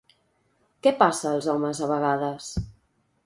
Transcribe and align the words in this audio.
Què 0.87 0.93
passa 1.03 1.29
als 1.33 1.49
homes 1.53 1.83
a 1.87 1.89
vegades? 1.93 2.51